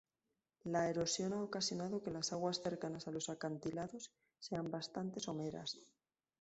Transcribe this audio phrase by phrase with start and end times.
[0.63, 5.77] La erosión ha ocasionado que las aguas cercanas a los acantilados sean bastante someras.